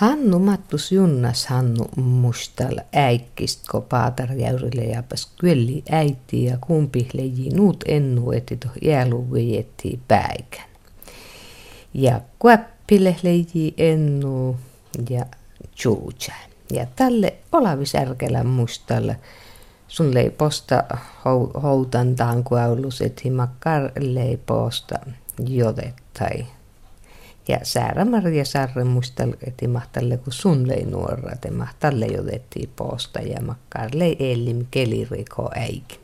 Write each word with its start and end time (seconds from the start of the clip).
Hannu 0.00 0.38
Mattus 0.38 0.92
Junnas 0.92 1.46
Hannu 1.46 1.84
mustal 1.96 2.78
äikkist 2.92 3.68
ko 3.68 3.80
paatarjäyrille 3.80 4.84
japas 4.84 5.26
kyölli 5.40 5.82
äiti 5.90 6.44
ja 6.44 6.58
kumpi 6.60 7.08
leji 7.12 7.50
nuut 7.50 7.84
ennu 7.88 8.32
eti 8.32 8.56
toh 8.56 8.72
jääluvejetti 8.82 10.00
päikän. 10.08 10.68
Ja 11.94 12.20
kuäppille 12.38 13.16
leji 13.22 13.74
ennu 13.76 14.56
ja 15.10 15.26
tjuutsa. 15.74 16.32
Ja 16.72 16.86
tälle 16.96 17.34
olavisärkelä 17.52 18.44
mustalle 18.44 19.16
sun 19.88 20.14
leiposta 20.14 20.84
houtantaan 21.62 22.44
kuaulus 22.44 23.00
eti 23.00 23.30
makkar 23.30 23.90
leiposta 23.98 24.98
jotettai 25.48 26.46
ja 27.50 27.58
Säära 27.62 28.04
Maria 28.04 28.44
Sarre 28.44 28.84
muistel, 28.84 29.32
että 29.46 29.68
mahtalle 29.68 30.16
kun 30.16 30.32
sun 30.32 30.68
lei 30.68 30.84
nuora, 30.84 31.32
että 31.32 31.50
mahtalle 31.50 32.06
jotettiin 32.06 32.70
posta 32.76 33.20
ja 33.20 33.42
makkaarle 33.42 34.16
elim 34.18 34.66
keliriko 34.70 35.50
äikin. 35.54 35.98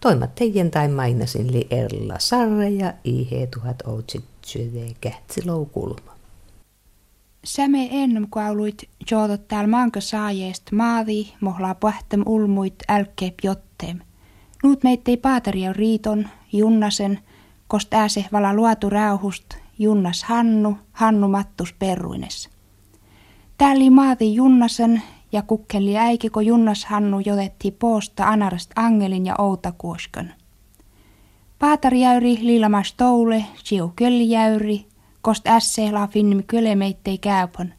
Toimat 0.00 0.34
teidän 0.34 0.70
tai 0.70 0.88
mainasin 0.88 1.52
li 1.52 1.66
Erla 1.70 2.18
Sarre 2.18 2.68
ja 2.68 2.94
ihe 3.04 3.46
tuhat 3.46 3.82
outsit 3.86 4.24
syödä 4.46 4.94
kähtsilou 5.00 5.66
kulma. 5.66 6.10
Säme 7.44 7.88
ennem 7.90 8.26
kuuluit 8.30 8.88
jootot 9.10 9.48
täällä 9.48 9.68
manka 9.68 10.00
saajeest 10.00 10.72
maadi, 10.72 11.26
mohla 11.40 11.74
pähtem 11.74 12.22
ulmuit 12.26 12.74
älkkeep 12.88 13.34
jotteem. 13.42 13.98
Nuut 14.62 14.82
meittei 14.84 15.16
paataria 15.16 15.72
riiton, 15.72 16.28
junnasen, 16.52 17.18
kost 17.68 17.94
ääse 17.94 18.24
vala 18.32 18.54
luotu 18.54 18.90
räuhust, 18.90 19.54
Junnas 19.80 20.24
Hannu, 20.24 20.78
Hannu 20.92 21.28
Mattus 21.28 21.72
Perruines. 21.72 22.48
Täällä 23.58 23.90
maati 23.90 24.34
Junnasen 24.34 25.02
ja 25.32 25.42
kukkeli 25.42 25.98
äikiko 25.98 26.40
Junnas 26.40 26.84
Hannu 26.84 27.18
jotetti 27.18 27.70
poosta 27.70 28.28
anarast 28.28 28.70
Angelin 28.76 29.26
ja 29.26 29.34
Outakuoskon. 29.38 30.30
Paatarjäyri 31.58 32.38
liilamas 32.40 32.92
toule, 32.92 33.44
siu 33.64 33.92
köllijäyri, 33.96 34.86
kost 35.22 35.46
ässe 35.46 35.92
la 35.92 36.06
finmi 36.06 36.42
kölemeittei 36.42 37.18
käypon. 37.18 37.72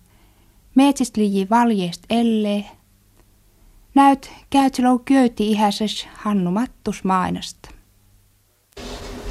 Metsist 0.76 1.18
liji 1.18 1.48
valjeest 1.50 2.04
ellee. 2.10 2.66
Näyt 3.96 4.32
käytsilou 4.50 5.00
köyti 5.00 5.48
ihäses 5.48 6.08
Hannu 6.14 6.52
Mattus 6.52 7.04
mainasta. 7.04 7.70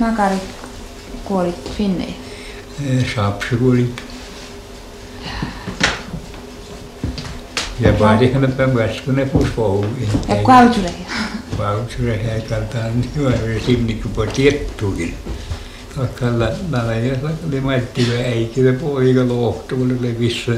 Makari 0.01 0.37
kuolit 1.25 1.71
Finneihin. 1.71 2.30
Saapsukulit. 3.15 4.03
Ja 7.81 7.99
vaadihan 7.99 8.45
että 8.45 8.75
väskyne 8.75 9.27
pusvouviin. 9.27 10.09
Ja 10.29 10.37
kautureja. 10.43 11.11
Kautureja 11.57 12.35
ei 12.35 12.43
kaltaan 12.43 13.05
hyvä 13.17 13.33
sinne 13.67 13.95
kun 13.95 14.17
voi 14.17 14.27
tiettuukin. 14.27 15.15
Kalla 16.21 16.49
näillä 16.71 16.95
ja 16.95 17.17
oli 17.49 17.61
maittiva 17.61 18.13
äikille 18.13 18.73
poika 18.73 19.29
lohtuulle 19.29 19.95
oli 20.01 20.19
vissa 20.19 20.53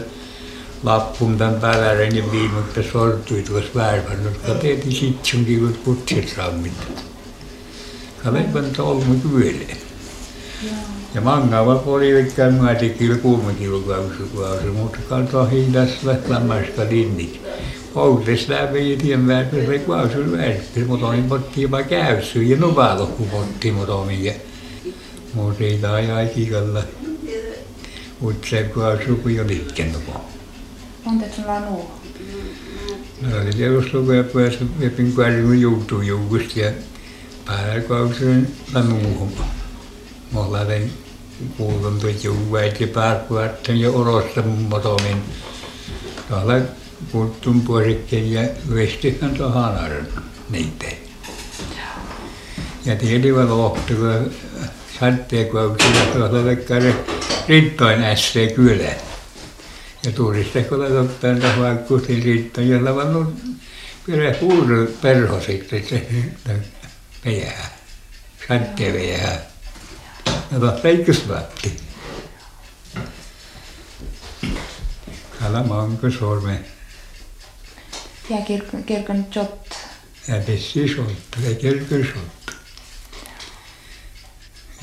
lappun 0.82 1.38
tämän 1.38 1.60
pälären 1.60 2.16
ja 2.16 2.32
viimekkä 2.32 2.82
sortui 2.92 3.42
tuossa 3.42 3.70
värvannut. 3.74 4.36
Kateeti 4.46 4.90
sitsunkin 4.90 5.60
kun 5.60 5.78
kutsit 5.84 6.32
sammit. 6.36 6.72
Kalepan 8.24 8.64
tolmu 8.76 9.14
kyöleen. 9.14 9.76
Ja 11.14 11.20
mangava 11.20 11.82
oli 11.86 12.20
ikään 12.20 12.54
mä 12.54 12.74
tekillä 12.74 13.16
kuume 13.16 13.54
kilokausi 13.54 14.22
kuausi, 14.34 14.66
mutta 14.66 14.98
kantaa 15.08 15.46
hintas 15.46 15.88
lämmästä 16.28 16.86
linnit. 16.90 17.40
Oudes 17.94 18.48
läpi 18.48 18.98
tien 19.02 19.26
väärässä 19.26 19.66
se 19.66 19.78
kuausi 19.78 20.32
väärässä, 20.32 20.80
mutta 20.86 21.06
on 21.06 21.24
potti 21.28 21.70
vaan 21.70 21.84
käysy 21.84 22.42
ja 22.42 22.56
nuvalo 22.56 23.06
kun 23.06 23.26
potti 23.26 23.72
mutta 23.72 23.94
on 23.94 24.06
mikä. 24.06 24.34
Mutta 25.34 25.64
tämä 25.80 26.00
jäi 26.00 26.26
kikalla. 26.26 26.82
Mutta 28.20 28.48
se 28.48 28.62
kuausi 28.62 29.04
kun 29.22 29.34
jo 29.34 29.46
liikkenut. 29.46 30.02
Monta 31.04 31.26
on 31.56 31.62
nuo? 31.62 31.90
No 33.20 33.36
oli 33.42 33.50
tietysti 33.50 33.96
lukea 33.96 34.24
päässä, 34.24 34.64
että 34.80 35.02
kuausi 35.14 35.60
joutuu 35.60 36.02
joukosta 36.02 36.60
ja 36.60 36.70
päällä 37.46 37.80
kuausi 37.80 38.24
on 38.74 38.88
nuuhun. 38.88 39.32
Oli 40.34 40.90
kuulun 41.56 42.02
ja 42.80 42.86
pääkuvatten 42.86 43.80
ja 43.80 43.90
orosta 43.90 44.42
motomin. 44.42 45.22
Tuolla 46.28 46.54
kuuttun 47.12 47.60
puolikkeen 47.60 48.32
ja 48.32 48.42
vestihän 48.74 49.34
tuohon 49.34 49.64
arn 49.64 50.06
niitä. 50.50 50.86
Ja 52.84 52.96
tiedivät 52.96 53.48
lohtuva 53.48 54.12
satteekauksilla 55.00 56.04
tuolla 56.12 56.44
vekkari 56.44 56.94
rintoin 57.48 58.02
ässee 58.02 58.52
kylä. 58.52 58.92
Ja 60.04 60.12
turiste 60.14 60.62
kun 60.62 60.98
ottanut 60.98 61.40
tuohon 61.40 61.78
kutin 61.78 62.22
rintoin 62.22 62.68
ja 62.68 62.84
lavannut 62.84 63.34
kyllä 64.04 64.30
puudun 64.30 64.88
perho 65.02 65.40
sitten 65.40 65.88
se 65.88 66.06
meidän 67.24 67.52
satteen 68.48 68.94
leikkusvätti. 70.82 71.76
Älä 75.42 75.62
manko 75.62 76.10
sorme. 76.10 76.60
Ja 78.30 78.36
kirkon, 78.46 78.84
kirkon 78.84 79.26
jott. 79.34 79.72
Ja 80.28 80.34
pissi 80.46 80.94
soltta, 80.94 81.38
ja 81.48 81.54
kirkon 81.54 82.04
soltta. 82.04 82.52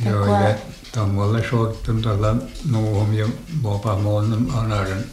Joo, 0.06 0.26
ja 0.26 0.56
tuommoille 0.94 1.50
sorttun 1.50 2.02
tuolla 2.02 2.36
nuuhum 2.70 3.14
ja 3.14 3.28
mopa 3.62 3.96
muun 3.96 4.52
anaren. 4.56 5.06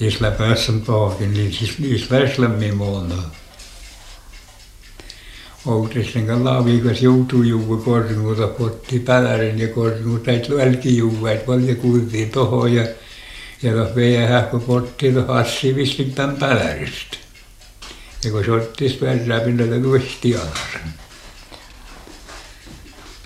Isla 0.00 0.30
päässä 0.30 0.72
paakin, 0.86 1.34
niin 1.34 1.52
siis 1.52 1.76
isla 1.78 2.18
väslämmi 2.18 2.72
muun. 2.72 3.22
Outesten 5.66 6.26
kan 6.26 6.44
laavikas 6.44 7.02
joutuu 7.02 7.42
juua 7.42 7.76
kornuuta 7.76 8.46
potti 8.46 8.98
pälärin 8.98 9.58
ja 9.58 9.68
kornuuta 9.68 10.30
et 10.30 10.50
välki 10.50 10.96
juua 10.96 11.30
et 11.30 11.46
valja 11.46 11.74
kuivii 11.74 12.26
toho 12.26 12.66
ja 12.66 12.86
ja 13.62 13.72
noh 13.72 13.94
veie 13.96 14.26
hähku 14.26 14.58
potti 14.60 15.12
noh 15.12 15.30
assi 15.30 15.74
vislik 15.76 16.14
tämän 16.14 16.36
päläristä. 16.36 17.16
Ja 18.24 18.30
kun 18.30 18.44
se 18.44 18.52
ottis 18.52 18.92
perää 18.92 19.40
pinnalta 19.40 19.88
luisti 19.88 20.36
alas. 20.36 20.76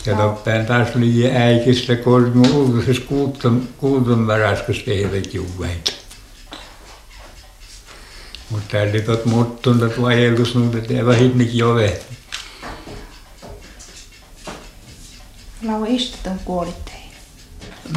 Ja 0.07 0.17
toppään 0.17 0.67
taas 0.67 0.97
oli 0.97 1.31
äikistä 1.31 1.97
kornu 1.97 2.43
ulkoisessa 2.55 3.03
kuuton, 3.09 3.69
kuuton 3.79 4.27
väraskas 4.27 4.79
tehdät 4.79 5.35
juuväitä. 5.35 5.93
Mutta 8.51 8.67
täällä 8.71 9.01
tot 9.01 9.25
muuttunut 9.25 10.03
vajelus 10.03 10.55
nuudet 10.55 10.91
ja 10.91 11.07
vähitnik 11.07 11.55
jove. 11.55 12.01
Lau 15.63 15.85
istutun 15.89 16.39
kuolittei. 16.45 16.95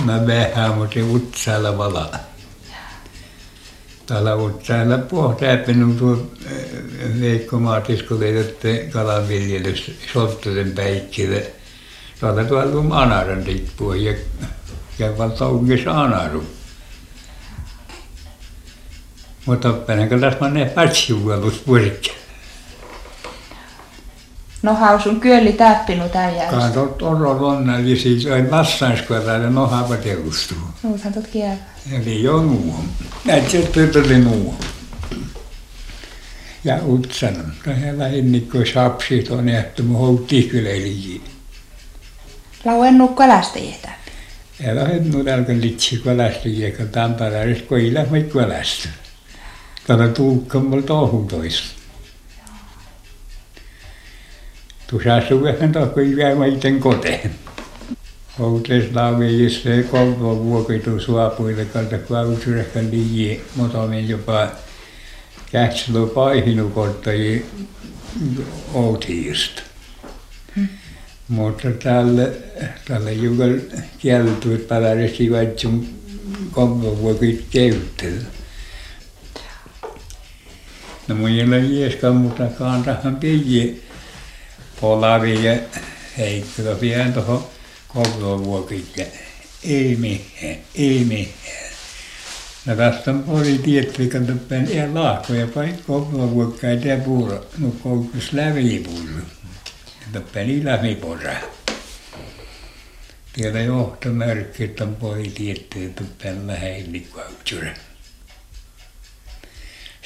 Mä 0.05 0.27
vähän, 0.27 0.77
mutta 0.77 0.99
utsaalla 1.13 1.77
vala. 1.77 2.11
Täällä 4.05 4.35
utsaalla 4.35 4.97
pohtäpäin 4.97 5.97
tuo 5.97 6.27
Veikko 7.21 7.59
Maatis, 7.59 8.03
kun 8.03 8.19
kalanviljelys 8.91 9.91
Solttusen 10.13 10.71
päikkille. 10.71 11.51
Täällä 12.19 12.43
tuolla 12.43 12.79
on 12.79 12.91
anaran 12.91 13.43
tippua 13.43 13.95
ja 13.95 14.13
käydään 14.97 15.31
taungissa 15.31 16.01
anaru. 16.01 16.43
Mutta 19.45 19.73
päinen 19.73 20.09
kallas 20.09 20.39
mä 20.39 20.49
ne 20.49 20.65
pätsiuvelus 20.65 21.67
purkki. 24.61 24.67
No 24.67 24.73
hausun 24.73 25.19
kyöli 25.19 25.53
täppinu 25.53 26.09
tämän. 26.09 26.49
Katot 26.49 27.01
oro 27.01 27.41
lonna, 27.41 27.79
eli 27.79 27.99
siis 27.99 28.25
aina 28.25 28.51
vastaanskoilla 28.51 29.31
ja 29.31 29.49
nohapa 29.49 29.97
teustuu. 29.97 30.57
Nuuthan 30.83 31.13
tot 31.13 31.27
kielä. 31.27 31.57
Eli 31.91 32.23
jo 32.23 32.41
nuuhon. 32.41 32.85
Näitä 33.25 33.57
tytöli 33.71 34.19
nuuhon. 34.19 34.59
Ja 36.63 36.79
utsan. 36.85 37.53
Tähän 37.65 37.99
lähinnikko 37.99 38.57
sapsi 38.73 39.27
on 39.29 39.45
nähty 39.45 39.83
mun 39.83 39.97
houtti 39.97 40.43
kyllä 40.43 40.69
eli. 40.69 41.21
Lau 42.65 42.83
ennu 42.83 43.07
kalastajia 43.07 43.75
täppi. 43.81 44.11
Ja 44.59 44.75
lähen 44.75 45.25
tälkä 45.25 45.53
litsi 45.53 45.97
kalastajia, 45.97 46.71
kun 46.77 46.89
Tampereessa 46.89 47.63
koilla 47.65 47.99
mä 47.99 48.19
kalasta. 48.33 48.89
Tällä 49.87 50.07
tuukkaan 50.07 50.65
mulla 50.65 50.81
tohun 50.81 51.27
toista. 51.27 51.80
Tuossa 54.91 55.21
suvehan 55.29 55.71
tohko 55.71 55.99
jää 56.01 56.35
mä 56.35 56.45
iten 56.45 56.79
koteen. 56.79 57.31
Outeslaavijissa 58.39 59.63
se 59.63 59.83
kolmo 59.83 60.43
vuokitu 60.43 60.99
suapuille 60.99 61.65
kalta 61.65 61.97
klausurehkan 61.97 62.91
liian, 62.91 63.41
mutta 63.55 63.77
jopa 64.07 64.47
kähtselu 65.51 66.07
paihinu 66.07 66.69
kottaji 66.69 67.45
outiista. 68.73 69.61
Mutta 71.27 71.71
tälle, 71.83 72.31
tälle 72.87 73.13
jukal 73.13 73.59
kieltu, 73.99 74.53
että 74.53 74.67
pävärästi 74.67 75.31
vaitsun 75.31 75.87
kolmo 76.51 76.97
vuokit 76.97 77.45
käyttää. 77.51 78.31
No 81.07 81.15
mun 81.15 81.29
ei 81.29 81.43
ole 81.43 81.59
ieskaan, 81.59 82.15
mutta 82.15 82.43
kantahan 82.45 83.15
piji 83.15 83.83
polavi 83.83 83.90
ja 85.43 85.59
heikkilä 86.17 86.75
pian 86.75 87.13
tuohon 87.13 87.47
ja 88.97 89.05
ei 89.63 89.95
mitään, 89.95 90.55
ei 90.75 91.05
mitään. 91.07 91.71
No 92.65 92.75
tästä 92.75 93.13
oli 93.27 93.57
tietty, 93.57 94.03
että 94.03 94.19
tuppen 94.19 94.71
ihan 94.71 94.95
lahkoja 94.95 95.47
paikkoa 95.47 96.11
vuokkaa 96.11 96.69
ja 96.69 96.97
puuro, 96.97 97.45
no 97.57 97.71
koukkus 97.83 98.33
lävipuuru. 98.33 99.21
Tuppen 100.13 100.49
ei 100.49 100.65
lävipora. 100.65 101.33
Tiedä 103.33 103.61
johtomerkki, 103.61 104.63
että 104.63 104.83
on 104.83 104.95
poi 104.95 105.23
tietty, 105.23 105.93
tuppen 105.95 106.47
läheillikautsure. 106.47 107.73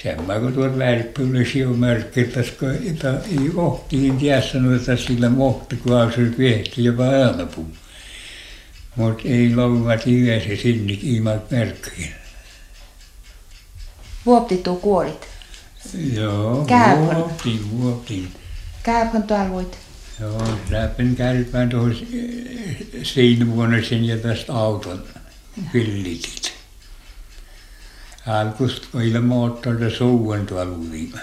Semmoinen 0.06 0.42
kun 0.42 0.54
tuot 0.54 0.78
värppyllys 0.78 1.56
jo 1.56 1.70
merkki, 1.70 2.22
että 2.90 3.20
ei 3.32 3.52
ohtiin 3.56 4.18
tiessä 4.18 4.60
noita 4.60 4.98
sillä 4.98 5.30
mohtoklausul 5.30 6.26
viehti 6.38 6.84
jopa 6.84 7.04
ääläpuu. 7.04 7.68
Mutta 8.96 9.24
ei 9.26 9.56
louvat 9.56 10.08
yhdessä 10.08 10.62
sinne 10.62 10.98
ilman 11.04 11.42
merkkiä. 11.52 12.08
Vuoptituu 14.26 14.76
kuolit. 14.76 15.28
Joo, 16.14 16.66
Kääpän. 16.66 17.16
vuoptin, 17.16 17.80
vuoptin. 17.80 18.28
Kääpän 18.84 19.24
tuolla 19.24 19.50
voit. 19.50 19.78
Joo, 20.20 20.48
läpin 20.70 21.16
kärpään 21.16 21.70
tuohon 21.70 21.96
siinä 23.04 23.48
vuonna 23.48 23.78
sen 23.90 24.06
ja 24.06 24.18
tästä 24.18 24.54
auton 24.54 25.04
pillitit. 25.72 26.55
Alkusta 28.28 28.88
moottorita 29.22 29.98
suuen 29.98 30.48
oli. 30.54 31.14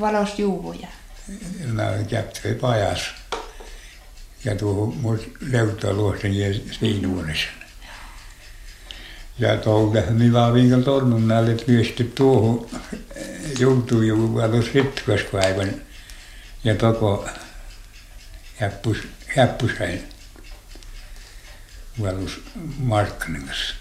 Valos 0.00 0.38
juuvuja. 0.38 0.88
No, 1.72 1.82
käptyi 2.10 2.54
pajas. 2.54 3.00
Ja 4.44 4.54
tuohon 4.54 4.96
mun 4.96 5.20
leuhtoluosten 5.40 6.34
ja 6.34 6.54
siinä 6.80 7.08
vuodessa. 7.08 7.48
Ja 9.38 9.56
tuolta 9.56 10.10
minä 10.10 10.54
viikon 10.54 10.84
tonnun 10.84 11.28
näille 11.28 11.54
pystyy 11.66 12.12
tuohon 12.14 12.70
joutuu 13.58 14.02
jo 14.02 14.16
valus 14.16 14.74
ritkoskaivan 14.74 15.70
ja 16.64 16.74
toko 16.74 17.28
häppus, 18.56 18.98
häppusain 19.36 20.02
valus 22.02 22.40
markkinassa. 22.78 23.74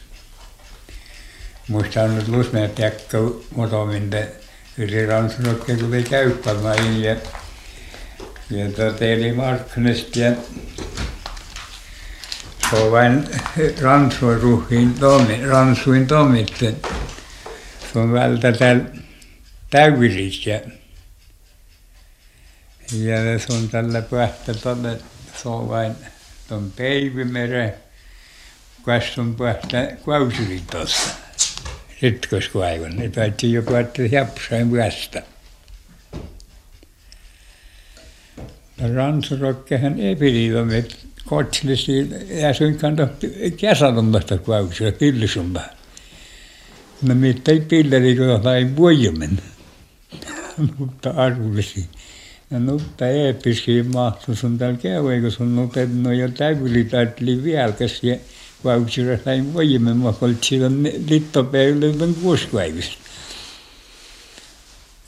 Muista 1.67 2.01
on 2.03 2.15
nyt 2.15 2.27
lusmeet 2.27 2.79
jäkkä 2.79 3.17
motominte 3.55 4.31
yli 4.77 5.05
ransurokke 5.05 5.75
kun 5.75 5.93
ei 5.93 6.03
käyttämään 6.03 7.01
ja 7.01 7.15
ja 8.49 8.71
tota 8.71 9.05
eli 9.05 9.31
markkinasta 9.31 10.19
ja 10.19 10.31
se 12.69 12.91
vain 12.91 13.27
ransuoruhiin 13.81 14.93
tommi, 14.93 15.45
ransuin 15.45 16.07
tommitte. 16.07 16.73
Se 17.93 17.99
on 17.99 18.13
vältä 18.13 18.51
täällä 18.51 18.83
täyrissä 19.69 20.49
ja 20.49 20.59
ja 22.91 23.39
se 23.39 23.53
on 23.53 23.69
tällä 23.69 24.01
pähtä 24.01 24.53
tuonne, 24.53 24.97
se 25.41 25.49
on 25.49 25.69
vain 25.69 25.95
tuon 26.47 26.71
Peivimeren 26.75 27.73
kanssa 28.85 29.21
on 29.21 29.35
pähtä 29.35 29.91
Klausurin 30.03 30.67
tuossa. 30.71 31.26
Ritkoskaivan, 32.01 32.95
ne 32.95 33.09
taitsi 33.09 33.53
jopa, 33.53 33.79
että 33.79 34.01
Jäpsäin 34.01 34.71
päästä. 34.71 35.23
Ransurokkehan 38.95 39.99
ei 39.99 40.15
pidä 40.15 40.83
kotsillisi 41.25 42.09
ja 42.29 42.53
suin 42.53 42.77
kanto 42.77 43.07
kesälommasta 43.57 44.37
kuauksella 44.37 44.91
pillisumma. 44.91 45.61
No 47.01 47.15
mitään 47.15 47.61
pilleri 47.61 48.15
kun 48.15 48.43
sai 48.43 48.75
vuojemen. 48.75 49.39
mutta 50.77 51.09
arvullisi. 51.09 51.85
Ja 52.51 52.59
nutta 52.59 53.07
eeppiski 53.07 53.83
mahtu 53.83 54.35
sun 54.35 54.57
täällä 54.57 54.77
käy, 54.77 55.21
kun 55.21 55.31
sun 55.31 55.55
nutet 55.55 55.95
no 55.95 56.09
täyli 56.37 56.83
taitli 56.83 57.43
vieläkäs 57.43 58.03
ja 58.03 58.15
sai 59.23 59.43
vuojemen, 59.53 59.97
mä 59.97 60.13
olit 60.21 60.43
silloin 60.43 61.05
littopäivillä 61.09 62.03
on 62.03 62.15
kuusipäivistä. 62.15 62.95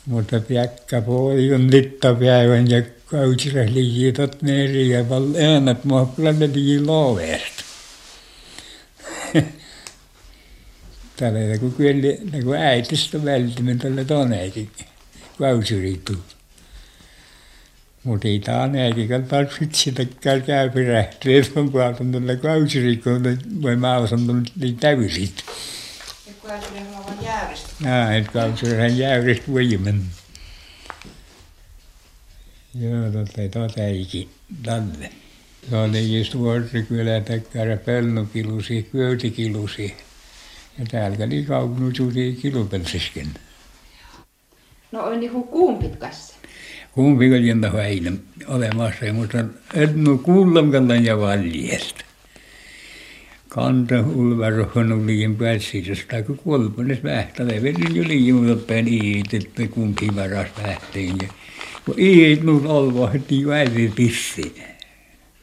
Mutta 0.06 0.40
piakka 0.40 1.02
puoli 1.02 1.54
on 1.54 1.72
littopäivän 1.72 2.70
ja 2.70 2.82
kautsira 3.06 3.66
liitot 3.66 4.42
neri 4.42 4.90
ja 4.90 5.10
val 5.10 5.36
äänät 5.36 5.86
mahkulla 5.86 6.32
ne 6.32 6.50
lii 6.54 6.82
loovesta. 6.82 7.64
Tällä 11.18 11.58
kun 11.60 11.74
kyllä 11.74 12.18
ne 12.32 12.44
kun 12.44 12.56
äitistä 12.56 13.26
välttämättä 13.26 14.06
toneekin 14.08 14.70
kausiritu. 15.40 16.14
Mutta 18.04 18.28
ei 18.28 18.40
tämä 18.40 18.70
äitikällä 18.82 19.26
tarvitse 19.26 19.68
sitäkään 19.74 20.42
käypirähtyä, 20.42 21.40
että 21.40 21.60
on 21.60 21.72
puhutaan 21.72 22.12
tällä 22.12 22.36
kausirikkoon, 22.36 23.24
voi 23.62 23.76
mä 23.76 23.98
osan 23.98 24.28
tulla 24.28 24.74
täysit. 24.80 25.44
Ja 26.28 26.34
kausirilla 26.48 26.98
on 26.98 27.26
jäyristä. 27.26 27.70
Näin, 27.80 28.18
että 28.22 28.32
kausirihan 28.32 28.98
jäyristä 28.98 29.52
voimen. 29.52 30.02
Joo, 32.80 33.12
totta 33.12 33.42
ei 33.42 33.50
tuota 33.50 33.84
eikin 33.84 34.30
tälle. 34.64 35.12
Se 35.70 35.78
oli 35.78 36.18
just 36.18 36.38
vuorikylä 36.38 37.22
takkara 37.22 37.78
pelnukilusi, 37.78 38.90
köytikilusi. 38.92 39.98
Ja 40.80 40.86
täällä 40.92 41.26
oli 41.26 41.44
kaunututi 41.44 42.40
kilupelsisken. 42.42 43.28
No 44.92 45.04
on 45.04 45.20
niinku 45.20 45.44
kuumpit 45.44 45.96
kanssa. 45.96 46.39
Kumpi 47.00 47.34
oli 47.34 47.48
jäntä 47.48 47.72
aina 47.72 48.12
olemassa, 48.48 49.14
mutta 49.14 49.38
en 49.74 50.08
ole 50.08 50.18
kuullamkallan 50.18 51.06
ja 51.06 51.20
valjesta. 51.20 52.06
Kanta 53.50 54.00
ulvarohon 54.00 54.94
uliin 54.94 55.36
pääsisestä, 55.36 56.22
kun 56.22 56.38
kuolpanes 56.38 57.04
vähtäle. 57.04 57.64
Vedin 57.64 57.96
jo 57.96 58.04
liimutoppeen 58.08 58.88
iit, 58.88 59.34
että 59.34 59.68
kumpi 59.68 60.08
varas 60.16 60.48
vähtiin. 60.64 61.16
Ja 61.22 61.28
kun 61.86 61.96
iit 62.00 62.44
nuut 62.44 62.66
olvahti 62.66 63.48
väivi 63.48 63.92
pissi. 63.96 64.56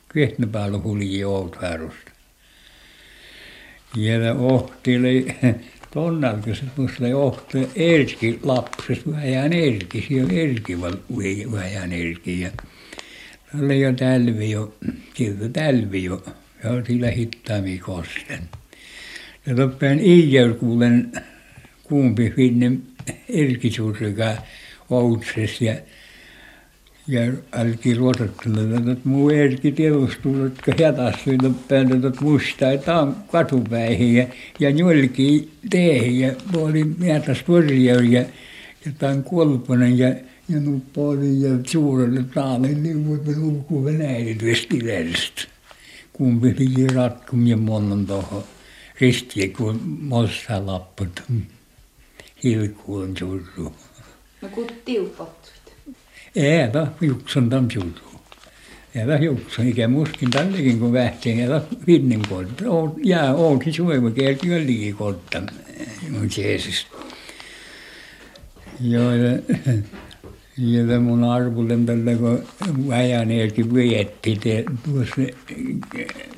Kvehtne 0.08 0.46
päällä 0.46 0.78
hulji 0.78 1.24
outväärusta. 1.24 2.10
Ja 3.96 4.34
ohtili 4.34 5.26
tonnalta 5.90 6.54
se 6.54 6.62
musta 6.76 7.04
ohti 7.16 7.68
erki 7.76 8.40
lapsesta 8.42 9.10
vähän 9.10 9.52
erki, 9.52 10.04
siellä 10.08 10.32
erki 10.32 10.80
vähän 11.52 11.92
erki. 11.92 12.40
Ja 12.40 12.50
se 13.52 13.64
oli 13.64 13.80
jo 13.80 14.74
siltä 15.14 15.48
talvi 15.48 16.04
jo. 16.04 16.24
Ja 16.64 16.84
sillä 16.86 17.10
hittaammin 17.10 17.80
kosten. 17.80 18.40
Ja 19.46 19.54
toppeen 19.54 20.00
iijärkuulen 20.00 21.12
kuumpi 21.82 22.32
finne 22.36 22.72
erkisuusika 23.28 24.36
outsessa 24.90 25.64
ja 25.64 25.74
ja 27.08 27.20
älki 27.52 27.94
ruotottele, 27.94 28.76
että 28.76 29.08
muu 29.08 29.30
erki 29.30 29.72
tiedustuu, 29.72 30.44
että 30.44 30.72
toppeen, 31.42 31.92
että 31.92 32.20
musta, 32.20 32.70
että 32.70 33.00
on 33.00 33.16
katupäihin 33.32 34.14
ja, 34.14 34.26
ja 34.60 34.70
njolki 34.70 35.50
teehin 35.70 36.20
ja 36.20 36.32
oli 36.56 36.84
mietas 36.84 37.42
purjeur 37.42 38.02
ja, 38.02 38.24
tämän 38.98 39.24
kolponen 39.24 39.98
ja 39.98 40.14
ja 40.48 40.60
nuppoli 40.60 41.40
ja 41.40 41.50
suurelle 41.66 42.24
taalle, 42.34 42.68
niin 42.68 43.08
voi 43.08 43.36
ulkuu 43.42 43.84
venäjät 43.84 44.44
vestiläistä 44.44 45.42
kumpi 46.12 46.54
piti 46.54 46.86
ratkum 46.86 47.46
ja 47.46 47.56
monen 47.56 48.06
tuohon 48.06 48.44
ristiä, 49.00 49.48
kun 49.56 49.80
mossa 50.00 50.66
lapput 50.66 51.22
hilkuun 52.44 53.16
surru. 53.18 53.72
No 54.42 54.48
kun 54.48 54.66
tiupot. 54.84 55.55
Eeva 56.36 56.86
juoksun 57.00 57.50
tampjuudu. 57.50 58.00
Eeva 58.94 59.16
juoksun 59.16 59.68
ikään 59.68 59.90
muskin 59.90 60.30
tällekin 60.30 60.78
kun 60.78 60.92
vähtiin 60.92 61.40
Eeva 61.40 61.60
vinnin 61.86 62.22
kolta. 62.28 62.64
Ja 63.04 63.32
outi 63.32 63.72
suojava 63.72 64.10
kielki 64.10 64.48
jollikin 64.48 64.96
kolta. 64.96 65.42
Mun 66.10 66.28
Jeesus. 66.36 66.86
Joo, 68.80 69.12
ja 70.58 71.00
mun 71.00 71.24
arvulen 71.24 71.86
tällä 71.86 72.14
kun 72.14 72.42
väjän 72.88 73.30
elki 73.30 73.74
vietti 73.74 74.40
tuossa 74.84 75.14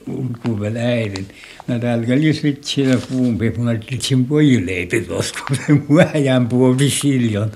ulkuvel 0.06 0.76
äidin. 0.76 1.26
Mä 1.68 1.78
täällä 1.78 2.20
lisvit 2.20 2.64
siinä 2.64 2.98
kuumpi, 3.08 3.50
kun 3.50 3.64
mä 3.64 3.74
titsin 3.74 4.24
pojuleipi 4.24 5.00
tuossa, 5.00 5.34
kun 5.48 5.56
mä 5.88 6.04
väjän 6.04 6.48
puolti 6.48 6.90
siljon. 6.90 7.52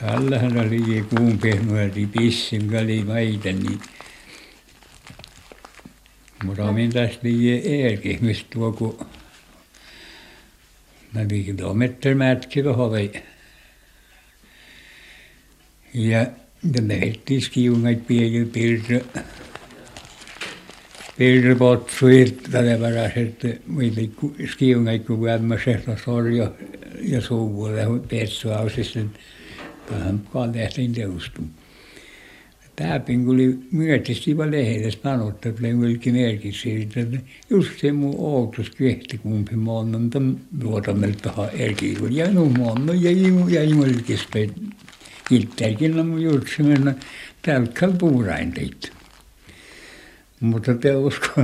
Tällähän 0.00 0.58
oli 0.58 1.04
kuun 1.16 1.38
pehmoilti 1.38 2.06
pissin 2.06 2.70
väli 2.70 3.04
maita, 3.04 3.48
niin 3.48 3.80
mutta 6.44 6.72
mitäs 6.72 7.18
liian 7.22 7.60
eerki, 7.64 8.18
mistä 8.20 8.46
tuo 8.52 8.72
kun 8.72 9.06
mä 11.14 11.28
viisi 11.28 11.54
kilometriä 11.54 12.14
mätki 12.14 12.62
tuohon 12.62 12.92
Ja 15.94 16.26
ja 16.64 16.82
lähdettiin 16.88 17.42
skiungat 17.42 18.06
pieni 18.06 18.44
pirtu 18.44 18.92
pirtupotsuit 21.20 22.42
tällä 22.50 22.78
paras, 22.78 23.12
että 23.16 23.48
meillä 23.66 24.00
skiungat 24.52 25.04
kun 25.06 25.22
vämmäisestä 25.22 25.96
sorjo 26.04 26.54
ja 27.00 27.20
suvulle 27.20 27.86
petsuausissa 28.08 29.00
tähän 29.88 30.20
kaltaisiin 30.32 30.92
teustum. 30.92 31.44
Täpin 32.76 33.24
kun 33.24 33.34
oli 33.34 33.58
myötisti 33.72 34.36
vaan 34.36 34.50
lehdessä 34.50 35.00
sanottu, 35.02 35.48
että 35.48 35.60
oli 35.62 35.74
mulki 35.74 36.12
merkiksi 36.12 36.60
siitä, 36.60 37.00
että 37.00 37.18
just 37.50 37.80
se 37.80 37.92
mun 37.92 38.14
outos 38.18 38.70
kehti 38.70 39.18
kumpi 39.18 39.56
monnan 39.56 40.10
tämän 40.10 40.40
luotamelta 40.62 41.18
tähän 41.22 41.50
erkiin, 41.58 41.98
kun 41.98 42.16
jäi 42.16 42.34
no 42.34 42.44
monnan 42.44 43.02
jäi, 43.02 43.16
jäi 43.48 43.74
mulkista 43.74 44.38
itsekin 45.30 46.00
on 46.00 46.06
mun 46.06 46.22
jutsimena 46.22 46.94
tälkkäl 47.42 47.92
puurain 47.98 48.52
teit. 48.52 48.99
Mutta 50.40 50.74
te 50.74 50.96
usko, 50.96 51.42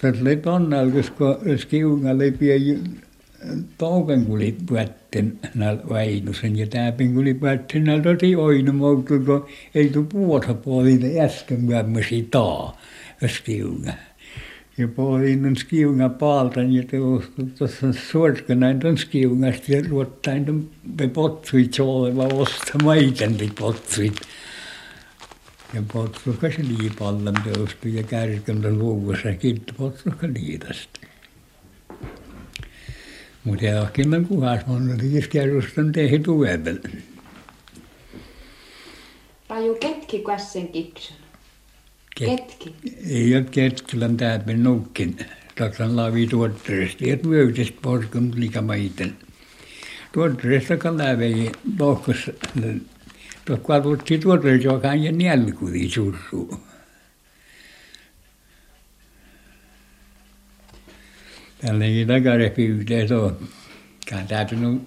tässä 0.00 0.22
oli 0.22 0.36
tonnalkus, 0.36 1.10
kun 1.10 1.58
skiungalle 1.58 2.30
pieni 2.30 2.78
touken 3.78 4.26
kuli 4.26 4.56
puetten 4.66 5.38
näillä 5.54 5.82
Väinösen 5.90 6.58
ja 6.58 6.66
täpin 6.66 7.14
kuli 7.14 7.34
puetten 7.34 7.84
näillä 7.84 8.02
toti 8.02 8.36
oinu 8.36 8.72
moutu, 8.72 9.20
kun 9.26 9.46
ei 9.74 9.88
tu 9.88 10.04
puota 10.04 10.54
puolille 10.54 11.20
äsken 11.20 11.60
myömmösi 11.60 12.28
taa 12.30 12.80
skiunga. 13.26 13.92
Ja 14.78 14.88
puolin 14.88 15.56
skiunga 15.56 16.08
paaltan 16.08 16.72
ja 16.72 16.82
teostu 16.82 17.46
tuossa 17.58 17.92
suorkanain 17.92 18.80
ton 18.80 18.98
skiungasta 18.98 19.72
ja 19.72 19.82
luottain 19.90 20.44
ton 20.44 20.70
potsuit 21.12 21.74
sooleva 21.74 22.24
osta 22.24 22.78
maitenti 22.84 23.52
potsuit. 23.58 24.14
Ja 25.74 25.82
potsuka 25.92 26.50
se 26.50 26.62
liipallan 26.62 27.34
teostu 27.44 27.88
ja 27.88 28.02
kärkäntä 28.02 28.70
luvussa 28.70 29.32
kitti 29.32 29.72
potsuka 29.72 30.26
liitasta. 30.26 31.00
Mutta 33.44 33.64
johonkin 33.64 34.14
on 34.14 34.26
kuhas 34.26 34.66
moneltakin 34.66 35.28
kerrostan 35.30 35.92
tehdä 35.92 36.18
tuevel. 36.18 36.78
Raju 39.48 39.74
ketki 39.80 40.18
kassen 40.18 40.68
kiksun. 40.68 41.16
Ketki. 42.14 42.74
Ei 43.10 43.36
ole 43.36 43.44
ketkilän 43.50 44.16
täpin 44.16 44.62
nukkin. 44.62 45.16
Taksan 45.58 45.96
laavi 45.96 46.26
tuotteesta. 46.26 47.04
Ja 47.04 47.16
myöytestä 47.22 47.78
porskun 47.82 48.32
likamaiten. 48.36 49.16
Tuotteesta 50.12 50.76
kan 50.76 50.98
lävei 50.98 51.52
Tuossa 53.48 53.66
katsotti 53.66 54.18
tuotteesta, 54.18 54.66
joka 54.66 54.88
on 54.88 55.02
ja 55.02 55.12
nälkuli 55.12 55.90
surruu. 55.90 56.60
Tälläkin 61.60 62.08
takarehti 62.08 62.66
yhteen 62.66 63.12
on. 63.12 63.48
Kann 64.10 64.26
täytynyt 64.26 64.82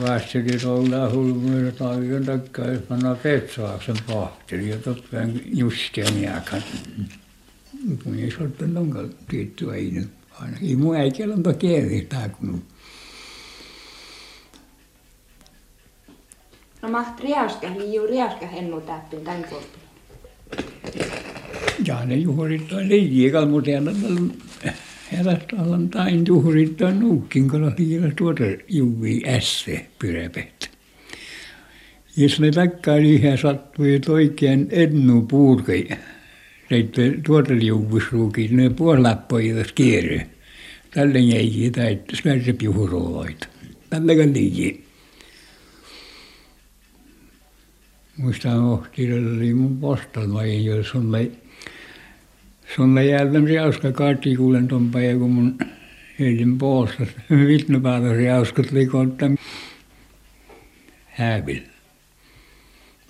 Vastakin 0.00 0.66
ollaan 0.66 1.12
hulmuja 1.12 1.72
talven 1.72 2.26
takaa, 2.26 2.66
jos 2.66 2.82
pannaan 2.82 3.16
Petsaaksen 3.16 3.96
pahteli 4.06 4.68
ja 4.68 4.78
toppen 4.78 5.42
Justeen 5.44 6.22
jääkän. 6.22 6.64
Kun 8.04 8.18
ei 8.18 8.30
se 8.30 8.36
ole 8.40 8.68
nonkaan 8.68 9.10
tietty 9.28 9.70
aina. 9.70 10.02
Ainakin 10.30 10.78
mun 10.78 10.96
äikellä 10.96 11.34
on 11.34 11.54
kieli 11.58 12.06
tää 12.08 12.28
kun 12.28 12.62
maht 16.90 17.20
riaska, 17.20 17.66
liiu 17.78 18.06
riaska 18.06 18.46
hennu 18.46 18.80
täppin 18.80 19.20
tän 19.20 19.44
korpin. 19.50 19.80
Ja 21.86 22.04
ne 22.04 22.14
juhlit 22.14 22.72
on 22.72 22.88
liikaa, 22.88 23.46
mutta 23.46 23.70
Hävästä 25.10 25.56
tain 25.90 26.24
juhrittaa 26.26 26.90
nuukkin, 26.90 27.48
kun 27.48 27.64
oli 27.64 28.12
tuota 28.18 28.44
juvi 28.68 29.22
ässe 29.26 29.86
pyräpet. 29.98 30.70
Jos 32.16 32.40
ne 32.40 32.50
takkaan 32.50 33.04
ihan 33.04 33.38
sattui, 33.38 33.94
että 33.94 34.12
oikein 34.12 34.68
ennu 34.70 35.22
puurkei, 35.22 35.90
sitten 36.68 37.22
tuota 37.26 37.54
liuvusruukin, 37.54 38.56
ne 38.56 38.70
puolappoivat 38.70 39.72
kierre. 39.72 40.26
Tälle 40.94 41.18
jäi 41.18 41.70
täyttä 41.70 42.16
smärsepiuhurooloita. 42.16 43.46
Tälle 43.90 44.32
liikin. 44.32 44.89
Muistan 48.20 48.60
ohti, 48.60 49.12
oli 49.12 49.54
mun 49.54 49.80
postalma, 49.80 50.44
jos 50.44 50.94
on 50.94 51.12
Sulle 52.76 53.04
jäältä 53.04 53.38
riauska 53.44 53.92
kaati 53.92 54.36
kuulen 54.36 54.68
tuon 54.68 54.90
päivän, 54.90 55.18
kun 55.18 55.30
mun 55.30 55.58
heidän 56.18 56.58
puolesta 56.58 57.02
vitnupäätös 57.48 58.16
riauskot 58.16 58.70
liikotta 58.70 59.26
hävil. 61.06 61.60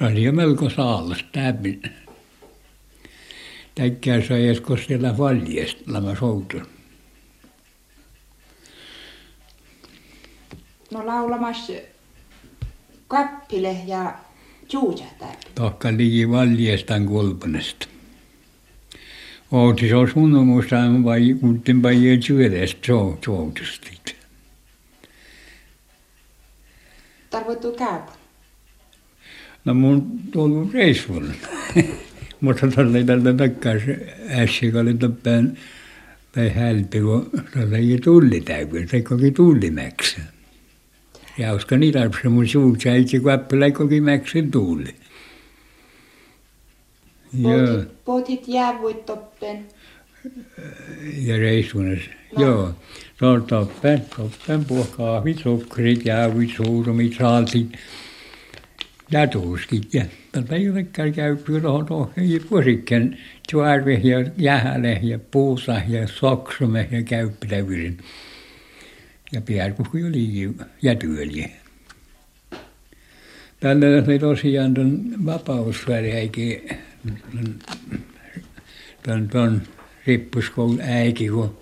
Oli 0.01 0.25
jo 0.25 0.33
melko 0.33 0.71
saalas 0.71 1.25
täpin. 1.33 1.83
Täkkää 3.75 4.17
edes, 4.17 4.61
kun 4.61 4.79
siellä 4.79 5.19
valjesta 5.19 5.93
lama 5.93 6.15
soutun. 6.15 6.67
No 10.91 11.07
laulamassa 11.07 11.73
kappile 13.09 13.77
ja 13.87 14.15
juujatar. 14.73 15.37
Tohka 15.55 15.89
lii 15.97 16.31
valjastan 16.31 17.07
kulpanesta. 17.07 17.87
Outis 19.53 19.93
on 19.93 20.11
sunnumustaan 20.11 21.05
vai 21.05 21.37
kuntin 21.41 21.83
päijä 21.83 22.19
työdestä 22.27 22.93
joutustit. 23.27 24.17
Tarvittu 27.31 27.73
käypä. 27.73 28.13
No 29.65 29.75
mun 29.75 30.21
tullut 30.33 30.73
reissuun. 30.73 31.33
Mutta 32.41 32.69
tuolla 32.69 32.99
ei 32.99 33.05
tältä 33.05 33.35
takkaan 33.35 33.77
äsken, 34.31 34.73
kun 34.73 34.81
oli 34.81 34.95
tappeen 34.95 35.59
tai 36.33 36.49
hälpi, 36.49 37.01
kun 37.01 37.31
tuolla 37.53 37.77
ei 37.77 37.99
tulli 38.05 38.41
täytyy, 38.41 38.89
se 38.89 39.03
koki 39.03 39.31
tullimäkseen. 39.31 40.40
Tullimäksi. 41.37 41.43
Ja 41.43 41.55
usko 41.55 41.77
niitä 41.77 42.01
arpsi 42.01 42.29
mun 42.29 42.49
suut, 42.49 42.81
se 42.81 42.93
ei 42.93 43.21
kuappila 43.23 43.71
koki 43.71 44.01
mäksen 44.01 44.51
tulli. 44.51 44.95
Joo. 47.41 47.85
Potit 48.05 48.49
jäävuit 48.49 49.07
toppen. 49.07 49.67
Ja 51.19 51.37
reissunes. 51.37 52.01
No. 52.37 52.43
Joo. 52.43 52.75
On 53.23 53.43
toppen, 53.43 54.03
toppen 54.17 54.65
kahvit, 54.97 55.39
sokkerit, 55.39 56.05
jäävuit, 56.05 56.51
suurumit, 56.57 57.17
saaltit 57.19 57.73
ja 59.11 59.27
tuuskit. 59.27 59.95
Ja 59.95 60.05
tätä 60.33 60.57
ei 60.57 60.71
ole 60.71 60.83
käypyä 61.13 61.61
tuohon 61.61 61.87
tuohon 61.87 62.11
vuosikkeen 62.51 63.19
tuarve 63.51 63.95
ja 63.95 64.25
jähäle 64.39 65.01
ja 65.03 65.19
puusa 65.19 65.81
ja 65.89 66.09
soksume 66.09 66.89
ja 66.91 67.03
käyppitävyrin. 67.03 67.99
Ja 69.33 69.41
piärkuhku 69.41 69.97
jo 69.97 70.13
liikin 70.13 70.61
ja 70.83 70.95
työliä. 70.95 71.49
Tällä 73.61 73.87
oli 74.07 74.19
tosiaan 74.19 74.75
tuon 74.75 75.25
vapausväliäikin 75.25 76.69
tuon, 79.03 79.29
tuon 79.29 79.63
rippuskoulun 80.07 80.81
äiki, 80.81 81.29
kun 81.29 81.59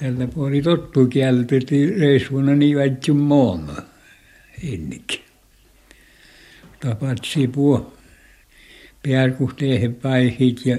tällä 0.00 0.26
puoli 0.26 0.62
tottu 0.62 1.06
kieltettiin 1.06 2.00
reissuuna 2.00 2.54
niin 2.54 2.76
väitsyn 2.76 3.16
moona 3.16 3.82
ennenkin. 4.72 5.20
Tapatsi 6.80 7.48
puo 7.48 7.96
piarkuhteehen 9.02 9.94
päihit 9.94 10.66
ja 10.66 10.76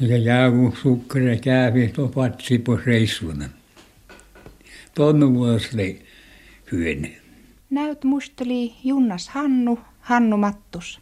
ja 0.00 0.16
jäävu 0.16 0.74
sukkara 0.82 1.36
kävi 1.36 1.88
topatsi 1.88 2.58
po 2.58 2.78
vuosle 5.34 5.96
hyöne. 6.72 7.16
Näyt 7.70 8.04
musteli 8.04 8.74
Junnas 8.84 9.28
Hannu, 9.28 9.78
Hannu 10.00 10.36
Mattus. 10.36 11.00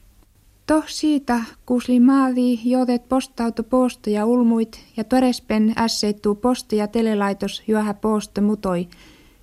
Toh 0.66 0.84
siitä 0.86 1.40
kuusli 1.66 2.00
maavi 2.00 2.60
jodet 2.64 3.08
postauto 3.08 3.62
posto 3.62 4.10
ja 4.10 4.26
ulmuit 4.26 4.84
ja 4.96 5.04
torespen 5.04 5.72
ässeittuu 5.76 6.34
posto 6.34 6.76
ja 6.76 6.86
telelaitos 6.86 7.62
juohä 7.68 7.94
posto 7.94 8.40
mutoi. 8.40 8.88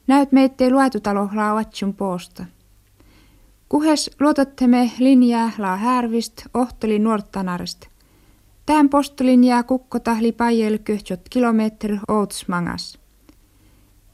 Näyt 0.07 0.31
meittei 0.31 0.71
luetutalo 0.71 1.29
lauatsun 1.35 1.93
posta. 1.93 2.45
Kuhes 3.69 4.11
luotattemme 4.19 4.91
linjaa 4.99 5.51
laa 5.57 5.77
härvist 5.77 6.41
ohtoli 6.53 6.99
nuortanarist. 6.99 7.85
Tähän 8.65 8.89
postolinjaa 8.89 9.63
kukkotahli 9.63 10.31
pajel 10.31 10.77
köhtsot 10.77 11.21
kilometri 11.29 11.99
outsmangas. 12.07 13.02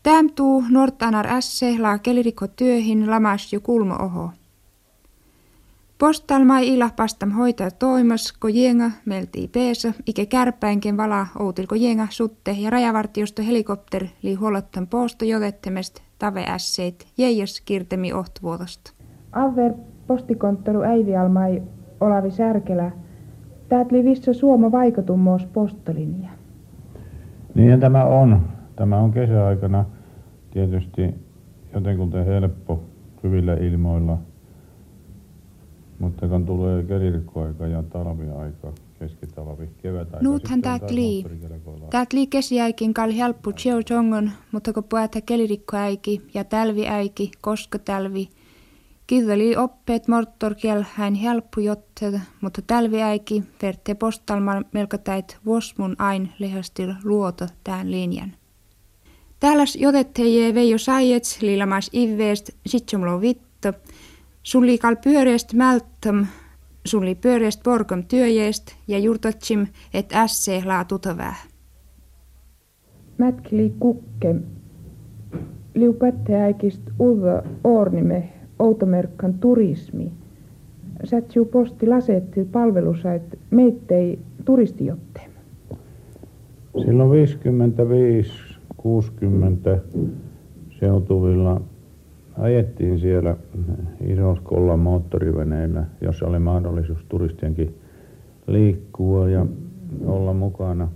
Täm 0.04 0.30
tuu 0.36 0.64
nuortanar 0.70 1.28
ässe 1.28 1.76
laa 1.80 1.98
keliriko 1.98 2.48
työhin 2.48 3.12
lamas 3.12 3.54
jo 3.54 3.60
kulmo 3.62 3.96
oho. 3.96 4.30
Postalmai 5.98 6.68
ila 6.68 6.90
pastam 6.96 7.32
hoitaa 7.32 7.72
toimas, 7.72 8.34
ko 8.40 8.48
jenga 8.48 8.92
meltii 9.06 9.48
peesa, 9.48 9.94
ike 10.08 10.26
kärpäinken 10.26 10.98
vala 10.98 11.28
outilko 11.40 11.76
jenga 11.76 12.08
sutte 12.10 12.52
ja 12.52 12.70
rajavartiosto 12.70 13.42
helikopter 13.44 14.06
li 14.22 14.34
huolottan 14.34 14.88
posto 14.88 15.26
jotettemest 15.26 16.00
tave 16.20 16.46
ässeit 16.48 17.08
jeijos 17.18 17.62
kirtemi 17.62 18.14
ohtvuotosta. 18.14 18.92
Aver 19.32 19.74
postikonttoru 20.08 20.82
Äivialmai 20.82 21.62
Olavi 22.02 22.32
Särkelä, 22.32 22.92
täät 23.70 23.92
li 23.92 24.04
vissä 24.04 24.34
suoma 24.34 24.72
vaikutummoos 24.72 25.46
postolinja. 25.46 26.30
Niin 27.56 27.80
tämä 27.80 28.06
on. 28.06 28.59
Tämä 28.80 28.98
on 28.98 29.12
kesäaikana 29.12 29.86
tietysti 30.52 31.16
jotenkin 31.74 32.26
helppo 32.26 32.84
hyvillä 33.24 33.54
ilmoilla– 33.54 34.18
mutta 36.00 36.28
kun 36.28 36.46
tulee 36.46 36.84
kelirikkoaika 36.84 37.68
ja 37.68 37.84
talviaika, 37.84 38.74
keskitalvi, 39.00 39.70
kevätaika. 39.82 40.24
Nuuthan 40.24 40.62
täät 40.62 40.92
lii. 40.92 41.26
Täät 41.90 42.14
lii 42.14 42.28
kesiäikin 42.28 42.94
kal 42.94 43.12
helppu 43.12 43.52
tjeu 43.54 43.84
tongon, 43.84 44.32
mutta 44.52 44.74
kun 44.74 44.84
puhutaan 44.84 45.24
kelirikkoäiki 45.26 46.22
ja 46.34 46.44
talviäiki, 46.44 47.32
koska 47.42 47.80
talvi, 47.80 48.30
Kiveli 49.08 49.56
oppeet 49.58 50.08
mortorkiel 50.08 50.84
hän 50.94 51.14
helppu 51.14 51.62
jotted, 51.62 52.20
mutta 52.42 52.62
talviäiki 52.68 53.44
verte 53.62 53.96
postalman 53.96 54.66
melko 54.74 54.98
täit 54.98 55.38
vuosmun 55.46 55.96
ain 56.00 56.30
lehastil 56.40 56.94
luoto 57.04 57.46
tämän 57.64 57.92
linjan. 57.92 58.39
Täällä 59.40 59.64
jotetteje 59.78 60.54
veijo 60.54 60.78
saijets 60.78 61.42
liilamas 61.42 61.90
ivveest 61.94 62.50
sitsumlo 62.66 63.22
vitto, 63.22 63.74
Sulli 64.44 64.78
kal 64.78 64.96
pyöreäst 65.04 65.54
mälttöm, 65.54 66.26
sulli 66.86 67.16
pyöreäst 67.16 67.64
porkom 67.64 68.04
työjeest 68.04 68.72
ja 68.88 69.00
jurtatsim, 69.00 69.68
et 69.94 70.14
ässe 70.14 70.62
laa 70.66 70.86
tutavää. 70.86 71.36
Mätkli 73.18 73.74
kukke. 73.80 74.36
Liu 75.76 75.94
pätteäikist 75.94 76.82
uva 77.00 77.44
ornime 77.64 78.30
outomerkkan 78.60 79.34
turismi. 79.34 80.12
Sätsiu 81.04 81.46
posti 81.46 81.88
lasetti 81.88 82.46
palvelusait 82.46 83.40
meittei 83.52 84.20
turistijotte. 84.46 85.22
Silloin 86.86 87.12
55 87.12 88.49
60 88.82 89.80
seutuvilla 90.80 91.62
ajettiin 92.38 93.00
siellä 93.00 93.38
Isoskolla 94.08 94.78
moottoriveneillä, 94.78 95.84
jossa 96.02 96.26
oli 96.28 96.40
mahdollisuus 96.40 97.00
turistienkin 97.10 97.76
liikkua 98.48 99.30
ja 99.30 99.46
olla 100.06 100.34
mukana 100.34 100.88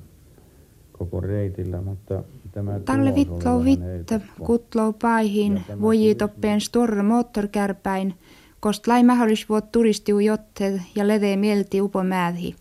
koko 0.91 1.22
reitillä, 1.22 1.82
mutta 1.82 2.24
tämä 2.52 2.80
Talle 2.80 3.15
vitlou 3.15 3.63
vitte, 3.63 4.22
kutlou 4.46 4.93
paihin, 5.02 5.62
voji 5.82 6.15
toppeen 6.15 6.62
storre 6.62 7.04
moottorkärpäin, 7.04 8.13
kost 8.60 8.88
lai 8.88 9.04
mahdollisuus 9.04 9.63
turistiu 9.72 10.19
jotte 10.19 10.82
ja 10.96 11.08
lede 11.08 11.36
mielti 11.36 11.82
upo 11.82 12.04
määdhi. 12.04 12.56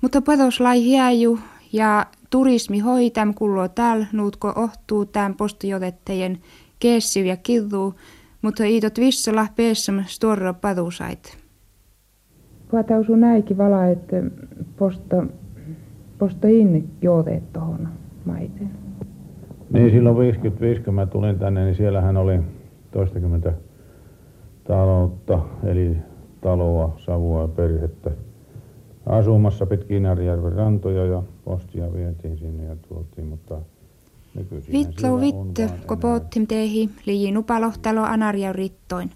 Mutta 0.00 0.22
pados 0.22 0.60
lai 0.60 0.84
hiäju 0.84 1.38
ja 1.72 2.06
turismi 2.34 2.78
hoitam 2.78 3.34
kullo 3.34 3.68
täällä 3.68 4.06
nuutko 4.12 4.52
ohtuu 4.56 5.06
tämän 5.06 5.34
postijotettejen 5.34 6.38
keessiv 6.78 7.26
ja 7.26 7.36
kiddu, 7.36 7.94
mutta 8.42 8.64
iitot 8.64 8.98
vissala 8.98 9.46
peessam 9.56 10.04
storra 10.06 10.54
padusait. 10.54 11.38
Puhatausu 12.70 13.16
näikin 13.16 13.58
vala, 13.58 13.86
että 13.86 14.16
posta, 14.76 15.26
posta 16.18 16.48
inne 16.48 16.82
jooteet 17.02 17.52
tuohon 17.52 17.88
maiteen. 18.24 18.70
Niin 19.70 19.90
silloin 19.90 20.18
55, 20.18 20.80
kun 20.80 20.94
mä 20.94 21.06
tulin 21.06 21.38
tänne, 21.38 21.64
niin 21.64 21.76
siellähän 21.76 22.16
oli 22.16 22.40
toistakymmentä 22.90 23.52
taloutta, 24.64 25.40
eli 25.64 25.96
taloa, 26.40 26.96
savua 26.98 27.42
ja 27.42 27.48
perhettä 27.48 28.10
asumassa 29.06 29.66
pitkin 29.66 30.06
Arjärven 30.06 30.52
rantoja 30.52 31.04
ja 31.04 31.22
postia 31.44 31.92
vietiin 31.92 32.38
sinne 32.38 32.64
ja 32.64 32.76
tuotiin, 32.88 33.26
mutta 33.26 33.60
Vitlo 34.72 35.20
vitte, 35.20 35.70
ko 35.86 35.96
poottim 35.96 36.46
tehi, 36.46 36.90
liji 37.06 37.32
nupalohtalo 37.32 38.02
anarja 38.02 38.52
rittoin. 38.52 39.10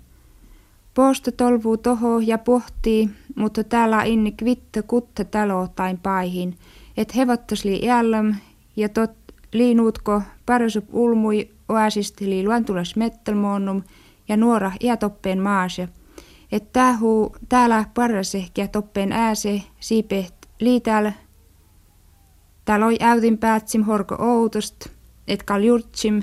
Posto 0.94 1.30
tolvuu 1.32 1.76
toho 1.76 2.18
ja 2.18 2.38
pohtii, 2.38 3.10
mutta 3.36 3.64
täällä 3.64 4.02
inni 4.02 4.32
kvitte 4.32 4.82
kutte 4.82 5.24
talo 5.24 5.68
tain 5.76 5.98
paihin, 5.98 6.56
et 6.96 7.16
hevottas 7.16 7.64
li 7.64 7.86
jällöm 7.86 8.34
ja 8.76 8.88
tot 8.88 9.10
liinuutko 9.52 10.22
parasup 10.46 10.84
ulmui 10.92 11.48
oasist 11.68 12.20
li 12.20 12.44
luantulas 12.44 12.96
mettelmoonnum 12.96 13.82
ja 14.28 14.36
nuora 14.36 14.72
iätoppeen 14.80 15.40
maase. 15.40 15.88
Et 16.52 16.72
tähuu 16.72 17.36
täällä 17.48 17.84
parasehkiä 17.94 18.68
toppeen 18.68 19.12
ääse 19.12 19.62
siipeht 19.80 20.34
liitäällä. 20.60 21.12
Täällä 22.64 22.86
oi 22.86 22.96
äytin 23.00 23.38
päätsim 23.38 23.82
horko 23.82 24.16
outost– 24.18 24.76
et 25.28 25.42
kal 25.42 25.62
jurtsim, 25.62 26.22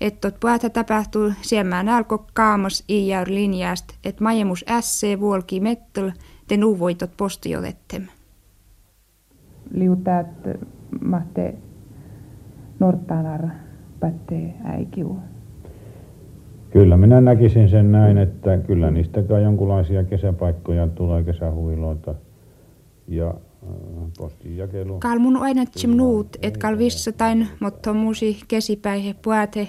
et 0.00 0.20
tot 0.20 0.40
puhata 0.40 0.70
tapahtuu 0.70 1.32
siemmään 1.42 1.88
alko 1.88 2.26
kaamos 2.34 2.84
iijaur 2.88 3.28
linjast, 3.30 3.84
et 4.04 4.20
majemus 4.20 4.64
ässe 4.70 5.20
vuolki 5.20 5.60
mettel, 5.60 6.10
te 6.48 6.56
nuuvoitot 6.56 7.10
postiotettem. 7.16 8.02
Liutaat 9.70 10.26
mahte 11.04 11.54
norttanar 12.80 13.48
pätte 14.00 14.54
äikiu. 14.64 15.18
Kyllä 16.76 16.96
minä 16.96 17.20
näkisin 17.20 17.68
sen 17.68 17.92
näin, 17.92 18.18
että 18.18 18.58
kyllä 18.58 18.90
niistäkään 18.90 19.42
jonkinlaisia 19.42 20.04
kesäpaikkoja 20.04 20.88
tulee 20.88 21.22
kesähuiloita 21.22 22.14
ja 23.08 23.34
postijakelu. 24.18 24.98
Kal 24.98 25.18
mun 25.18 25.36
ainatsim 25.36 25.90
nuut, 25.90 26.36
et 26.42 26.56
kal 26.56 26.78
vissatain, 26.78 27.48
mutta 27.60 27.92
muusi 27.92 28.40
kesipäihe 28.48 29.14
puate. 29.24 29.68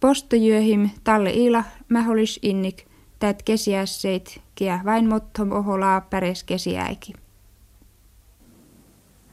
Postojyöhim 0.00 0.88
talle 1.04 1.30
ila 1.30 1.64
mäholis 1.88 2.38
innik, 2.42 2.84
tät 3.18 3.42
kesiässeit, 3.42 4.40
kiä 4.54 4.80
vain 4.84 5.08
mottom 5.08 5.52
oholaa 5.52 6.00
päres 6.00 6.44
kesiäiki. 6.44 7.12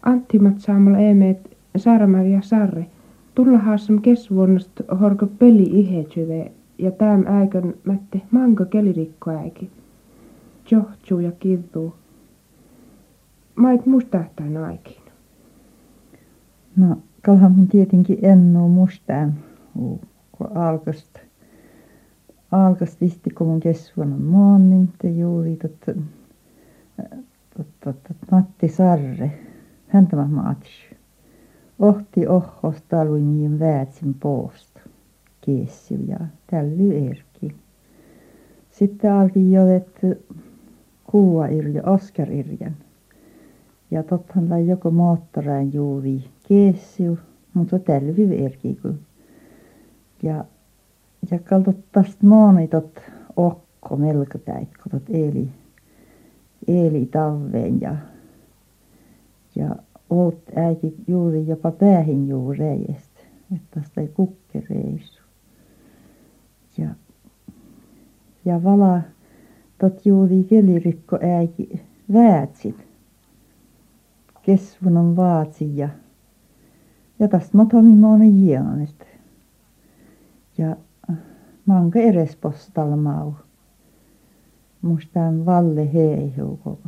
Anttimat 0.04 0.60
saamalla 0.60 0.98
eemeet 0.98 1.58
Saaramäri 1.78 2.34
ja 2.34 2.42
Tulla 3.36 3.58
haassam 3.58 4.02
kesvuonnast 4.02 4.82
horko 5.02 5.28
peli 5.28 5.64
ihetsyve 5.64 6.52
ja 6.78 6.92
täm 6.92 7.24
äikön 7.28 7.74
mätte 7.84 8.22
manko 8.32 8.66
kelirikko 8.66 9.32
äiki. 9.32 9.70
Johtuu 10.72 11.20
ja 11.20 11.32
kivuu 11.32 11.96
mait 13.56 13.86
mustahtain 13.86 14.58
aikin? 14.58 15.02
No, 16.76 16.98
kalhan 17.22 17.52
mun 17.52 17.68
tietenkin 17.68 18.20
en 18.22 18.58
oo 18.58 18.68
mustaan, 18.68 19.34
kun 20.32 20.58
alkast, 20.58 21.20
alkast 22.52 23.02
isti, 23.02 23.30
kun 23.30 23.48
mun 23.48 23.60
kesvuonna 23.60 24.18
maan, 24.18 24.70
niin 24.70 24.90
te 24.98 25.10
juuri 25.10 25.56
tot, 25.56 25.80
tot, 27.58 27.68
tot, 27.84 28.04
tot, 28.04 28.18
Matti 28.32 28.68
Sarre, 28.68 29.32
häntä 29.88 30.16
mä 30.16 30.28
maatsi. 30.28 30.95
Ohti 31.80 32.28
ohos 32.28 32.82
talvimien 32.90 33.60
väätsin 33.60 34.14
poosta 34.14 34.80
kiessiu 35.42 36.00
ja 36.08 36.18
tälly 36.52 37.08
erki. 37.10 37.56
Sitten 38.72 39.14
alki 39.14 39.52
jotettu 39.52 40.36
kuua 41.04 41.48
irja, 41.48 41.84
Oskar 41.84 42.32
irjan. 42.32 42.76
Ja 43.92 44.04
tottahan 44.04 44.50
lai 44.50 44.68
joko 44.68 44.92
moottorain 44.92 45.74
juuri 45.74 46.24
kiessiu, 46.48 47.18
mutta 47.54 47.80
tälly 47.80 48.46
erki 48.46 48.80
kun. 48.82 49.00
Ja, 50.24 50.46
ja 51.32 51.40
kaltot 51.40 51.78
tästä 51.92 52.28
moonitot 52.28 53.02
okko 53.36 53.96
melko 53.98 54.38
täikkotot 54.38 55.04
eli, 55.10 55.48
eli 56.68 57.06
taveen 57.06 57.82
ja, 57.82 57.96
ja 59.56 59.76
oot 60.16 60.40
äiti 60.56 60.96
juuri 61.08 61.48
jopa 61.48 61.72
päähin 61.72 62.28
juureista, 62.28 63.20
että 63.56 63.80
tästä 63.80 64.02
ei 64.02 64.08
kukkereisu. 64.08 65.22
Ja, 66.78 66.90
ja 68.46 68.64
vala 68.64 69.02
tot 69.78 70.06
juuri 70.06 70.44
kelirikko 70.44 71.20
äiti 71.22 71.82
väätsit. 72.14 72.88
Kesvun 74.42 74.98
on 74.98 75.16
vaatsi 75.16 75.78
ja, 75.78 75.90
ja 77.20 77.28
tästä 77.28 77.58
motomi 77.58 77.96
monen 77.96 78.46
jianesta. 78.46 79.06
Ja 80.58 80.76
manka 81.66 82.00
eres 82.00 82.36
postalla 82.36 82.96
mau. 82.96 83.34
Mustaan 84.82 85.46
valle 85.46 85.94
heihu, 85.94 86.80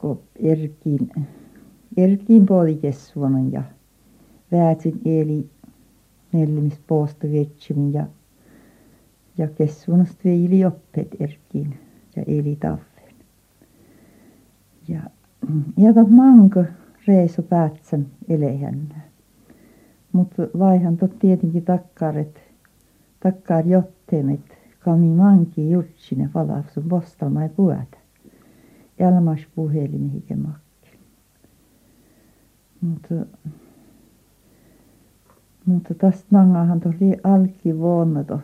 kun 0.00 0.22
Erkin, 0.36 1.10
Erkin 1.96 2.46
puolikesvuonon 2.46 3.52
ja 3.52 3.62
väätsin 4.52 5.00
eli 5.04 5.50
neljämis 6.32 6.80
poosta 6.86 7.26
vetsimin 7.32 7.92
ja 7.92 8.06
ja 9.38 9.48
kessuunasta 9.48 10.20
veili 10.24 10.64
oppeet 10.64 11.16
Erkkiin 11.20 11.78
ja 12.16 12.22
eli 12.26 12.56
taveen. 12.60 13.14
Ja 14.88 15.00
ja 15.76 15.94
tot 15.94 16.10
manko 16.10 16.64
reiso 17.06 17.42
päätsän 17.42 18.06
elehännä. 18.28 19.00
Mutta 20.12 20.42
vaihan 20.58 20.96
tot 20.96 21.18
tietenkin 21.18 21.64
takkaaret, 21.64 22.40
takkaar 23.20 23.66
jotteemet, 23.66 24.58
kami 24.78 25.06
manki 25.06 25.70
jutsine 25.70 26.30
valafsun 26.34 26.84
postalmai 26.88 27.48
puhuta 27.48 27.99
elmas 29.00 29.40
puhelimihike 29.54 30.36
makki. 30.36 30.98
Mutta, 32.80 33.14
mutta 35.66 35.94
tästä 35.94 36.26
nangahan 36.30 36.80
tuli 36.80 37.16
alki 37.24 37.78
vuonna 37.78 38.24
to 38.24 38.40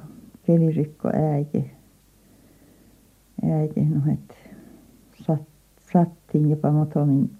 kelirikko 0.46 1.08
äiti. 1.08 1.70
Äiti 3.52 3.84
no 3.84 4.12
et 4.12 4.36
sat, 5.26 5.42
sattiin 5.92 6.50
jopa 6.50 6.70
motomin 6.70 7.30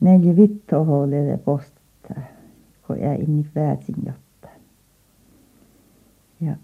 neljä 0.00 0.36
vittoa 0.36 1.10
lele 1.10 1.38
postaa, 1.38 2.22
kun 2.86 3.00
jäi 3.00 3.18
niin 3.18 3.50
väätin 3.54 3.94
jotta. 4.06 4.48
Ja, 6.40 6.56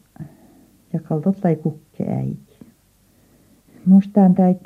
ja 0.93 1.01
kaltot 1.01 1.45
lai 1.45 1.57
kukke 1.57 2.05
äiti. 2.05 2.59
Mustaan 3.87 4.35
täit 4.35 4.61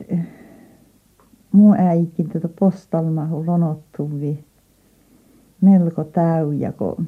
Muu 1.54 1.74
äikin 1.78 2.28
tätä 2.28 2.48
postalmahu 2.58 3.46
lonottuvi 3.46 4.44
melko 5.60 6.04
täyjä, 6.04 6.72
kun 6.72 7.06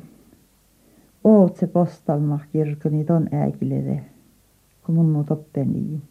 oot 1.25 1.57
se 1.57 1.67
postalma 1.67 2.39
kirkko, 2.53 2.89
niin 2.89 3.07
ton 3.07 3.29
äikille 3.33 4.05
kun 4.87 4.95
mun 4.95 5.09
muut 5.09 5.31
oppeni. 5.31 6.03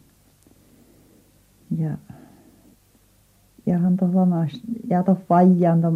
Ja 1.78 1.98
ja 3.66 3.78
hän 3.78 3.96
to 3.96 4.10
lamas, 4.14 4.62
ja 4.90 5.02
to 5.02 5.18
vajaan 5.30 5.80
to, 5.80 5.92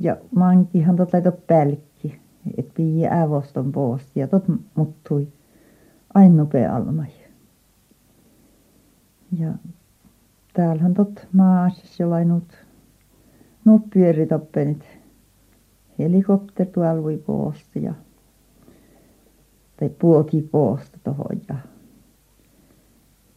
ja 0.00 0.16
mankihan 0.34 0.96
tot 0.96 1.12
laito 1.12 1.32
pälkki, 1.32 2.20
et 2.56 2.74
pii 2.74 3.06
ävoston 3.06 3.72
poosti, 3.72 4.20
ja 4.20 4.28
tot 4.28 4.44
muttui 4.74 5.28
aina 6.14 6.46
almai. 6.74 7.08
Ja 9.38 9.52
täällähän 10.60 10.94
tot 10.94 11.26
maassa 11.32 12.02
jollain 12.02 12.28
nuut, 12.28 12.66
nuut 13.64 13.82
pyöritoppenit. 13.94 14.84
Helikopter 15.98 16.66
tuolla 16.66 17.02
voi 17.02 17.16
poosta 17.16 17.78
ja 17.78 17.94
tai 19.76 19.88
puoki 19.88 20.42
poosta 20.42 20.98
tohon 21.04 21.40
ja 21.48 21.56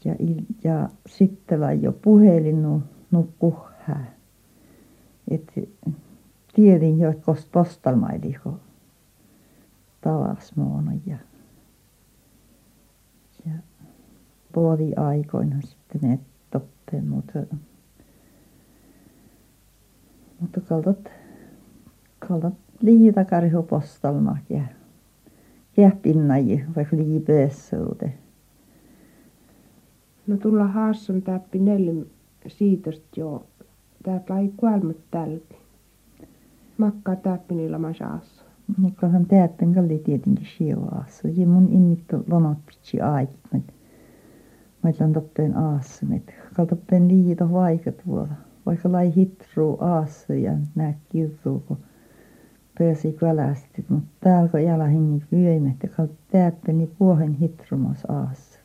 ja, 0.06 0.16
ja 0.64 0.90
sitten 1.06 1.82
jo 1.82 1.92
puhelin 1.92 2.62
nu, 2.64 2.84
nukkuhää. 3.12 4.14
Et 5.32 5.54
tiedin 6.56 7.00
jo, 7.00 7.10
että 7.10 7.24
kost 7.26 7.52
postalmaili, 7.52 8.36
kun 8.44 8.60
tavas 10.02 10.54
ja 11.06 11.18
ja 13.46 13.54
puoli 14.54 14.94
aikoina 14.96 15.62
sitten 15.62 16.02
ne 16.10 16.20
toppen, 16.94 17.08
mutta 17.08 17.40
mutta 20.40 20.62
kaltat 20.62 21.12
kaltat 22.20 22.54
liita 22.82 23.26
karhu 23.26 23.64
postalma 23.64 24.38
ja 24.50 24.64
kähpinnaji 25.76 26.66
vaikka 26.76 26.98
liipeessuute. 26.98 28.14
No 30.28 30.38
tulla 30.38 30.68
haasson 30.68 31.22
täppi 31.22 31.60
neljä 31.60 32.06
siitosta 32.48 33.20
jo. 33.20 33.46
Täältä 34.04 34.34
lai 34.34 34.52
kuolmat 34.58 34.98
tälpi. 35.12 35.56
Makkaa 36.78 37.16
täppi 37.16 37.56
niillä 37.56 37.78
masaassa. 37.78 38.44
Mukkahan 38.78 39.26
täppin 39.26 39.74
kalli 39.74 40.00
tietenkin 40.00 40.48
sijoaassa. 40.58 41.28
Ja 41.28 41.48
mun 41.48 41.70
innittu 41.72 42.24
lonotpitsi 42.28 43.02
aikit. 43.02 43.64
Mä 44.84 44.92
toppen 45.14 45.58
aasmet. 45.58 46.34
Kaltoppen 46.56 47.08
liito 47.08 47.52
vaikat 47.52 48.08
vuola. 48.08 48.34
Vaikka 48.66 48.92
lai 48.92 49.16
hitru 49.16 49.78
aassa 49.82 50.34
ja 50.34 50.52
nää 50.76 50.94
kirruu, 51.10 51.60
kun 51.60 51.78
pääsi 52.80 53.14
kalastit. 53.14 53.90
Mutta 53.90 54.10
täällä 54.20 54.50
kun 54.50 54.64
jala 54.64 54.86
hengit 54.86 55.24
vyöimet 55.32 55.76
ja 55.84 55.90
kalt 55.90 56.12
täppeni 56.32 56.88
puohen 57.00 57.34
hitrumas 57.34 58.06
aassa. 58.06 58.60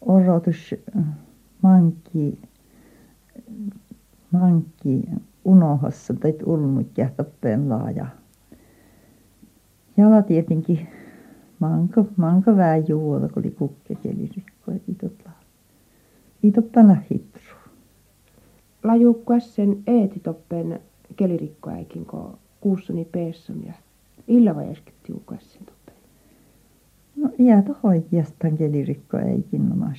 Orotus 0.00 0.74
mankki, 1.62 2.38
mankki 4.30 5.02
unohassa 5.44 6.14
tai 6.14 6.34
ulmut 6.46 6.98
ja 6.98 7.08
laaja. 7.68 8.06
Jala 9.96 10.22
tietenkin 10.22 10.88
manko, 11.68 12.06
manko 12.16 12.56
vähän 12.56 12.88
juoda, 12.88 13.28
kun 13.28 13.42
oli 13.42 13.50
kukkekeli 13.50 14.30
rikkoa 14.36 14.74
itotla. 14.88 15.30
Itoppana 16.42 16.96
hitru. 17.10 17.56
Lajukkuas 18.84 19.54
sen 19.54 19.82
eetitoppen 19.86 20.80
kelirikkoäikin, 21.16 22.06
kun 22.06 22.38
kuussani 22.60 23.04
peessun 23.04 23.66
ja 23.66 23.72
illa 24.28 24.54
vai 24.54 24.70
äsken 24.70 24.94
tiukas 25.02 25.52
sen 25.52 25.64
toppen. 25.66 25.94
No 27.16 27.30
jää 27.38 27.62
to 27.62 27.76
oikeastaan 27.82 28.56
kelirikkoäikin 28.56 29.68
nomas. 29.68 29.98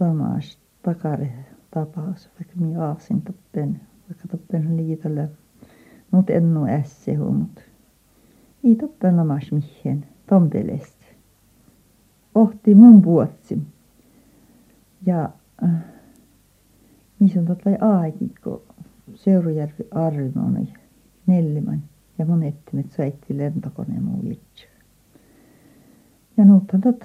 Lamas 0.00 0.58
takare 0.82 1.32
tapaus, 1.70 2.28
vaikka 2.38 2.54
minä 2.56 2.84
aasin 2.84 3.22
toppen, 3.22 3.80
vaikka 4.08 4.28
toppen 4.28 4.76
liitolle. 4.76 5.28
Mut 6.10 6.30
en 6.30 6.54
nu 6.54 6.66
ässehu, 6.66 7.32
mutta 7.32 7.62
ei 8.64 8.76
toppen 8.76 9.16
lamas 9.16 9.52
mihin, 9.52 10.06
tompelesta. 10.26 11.06
Ohti 12.34 12.74
mun 12.74 13.04
vuotsi. 13.04 13.58
Ja 15.06 15.30
äh, 15.62 15.70
missä 17.18 17.40
on 17.40 17.46
totta 17.46 17.70
aikin, 17.80 18.34
kun 18.44 18.62
Seurujärvi 19.14 19.88
Arrimoni, 19.90 20.72
Nellimän 21.26 21.82
ja 22.18 22.26
monettimet 22.26 22.92
soitti 22.92 23.38
lentokone 23.38 24.00
muu 24.00 24.30
itse. 24.30 24.66
Ja 26.36 26.44
nuuttan 26.44 26.80
tot 26.80 27.04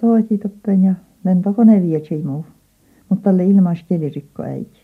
soiti 0.00 0.38
toppen 0.38 0.84
ja 0.84 0.94
lentokone 1.24 1.82
vietsi 1.82 2.22
muu, 2.22 2.46
mutta 3.08 3.22
tälle 3.22 3.44
ilmas 3.44 3.84
kelirikko 3.88 4.42
äiti. 4.42 4.80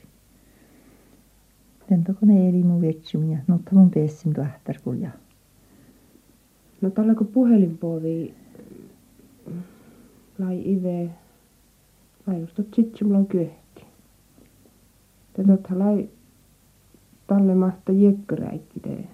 Lentokone 1.90 2.48
eli 2.48 2.62
muu 2.62 2.80
vietsi 2.80 3.30
ja 3.30 3.38
nuutta 3.46 3.70
mun 3.74 3.90
peessin 3.90 4.34
tuahtarkulja. 4.34 5.10
No 6.80 6.90
tällä 6.90 7.14
kun 7.14 7.26
puhelinpuoli 7.26 8.34
lai 10.38 10.62
ive, 10.64 11.10
lai 12.26 12.40
just 12.40 12.54
tot 12.54 12.74
sit 12.74 12.98
mulla 13.04 13.18
on 13.18 13.26
kyöhti. 13.26 13.84
Tätä 15.32 15.78
lai 15.78 16.08
talle 17.26 17.54
mahta 17.54 17.92
jekköräikki 17.92 18.80
te 18.80 19.04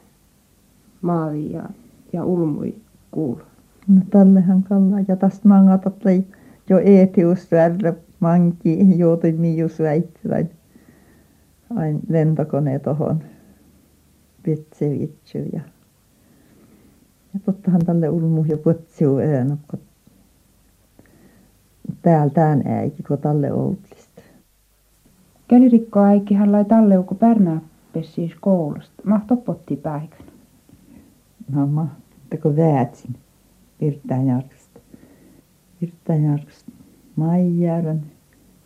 maali 1.02 1.52
ja, 1.52 1.68
ja 2.12 2.24
ulmui 2.24 2.74
kuulu. 3.10 3.40
No 3.88 4.00
tallehan 4.10 4.62
kalla 4.62 4.96
ja 5.08 5.16
tästä 5.16 5.48
mangatat 5.48 6.04
lei 6.04 6.26
jo 6.70 6.78
eetius 6.78 7.50
värre 7.50 7.94
manki 8.20 8.98
joutui 8.98 9.32
mius 9.32 9.78
väittävän 9.78 10.50
ain 11.76 12.00
lentokone 12.08 12.78
tohon 12.78 13.22
Petsevitsu 14.42 15.38
ja 15.52 15.60
ja 17.34 17.40
tottahan 17.44 17.84
tälle 17.86 18.08
ulmu 18.08 18.44
öön, 19.18 19.58
kun 19.70 19.80
täällä 22.02 22.30
tämän 22.30 22.62
äiki, 22.66 23.02
kun 23.02 23.18
talle 23.18 23.52
outlista. 23.52 24.22
Kelirikko 25.48 26.00
äikki 26.00 26.34
hän 26.34 26.52
lai 26.52 26.64
talle 26.64 26.98
uko 26.98 27.14
pärnää 27.14 27.60
pessiis 27.92 28.32
koulusta. 28.40 29.02
Mahto 29.04 29.36
potti 29.36 29.76
päikän. 29.76 30.26
No 31.52 31.66
mahtako 31.66 32.56
väätsin 32.56 33.16
Virtaanjärvestä. 33.80 34.80
Virtaanjärvestä 35.80 36.70
Maijärven, 37.16 38.02